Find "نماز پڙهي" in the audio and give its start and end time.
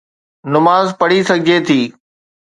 0.53-1.19